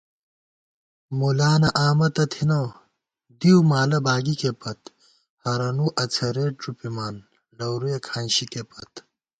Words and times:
مُلانہ 1.19 1.69
امہ 1.85 2.07
تہ 2.15 2.23
تھنہ، 2.31 2.59
دِؤ 3.39 3.57
مالہ 3.69 3.99
باگِکے 4.05 4.51
پت 4.61 4.81
* 5.13 5.43
ہرَنُو 5.43 5.87
اڅَھرېت 6.01 6.55
ݫُپِمان 6.61 7.15
لَورُیَہ 7.57 7.99
کھانشِکےپت 8.07 8.91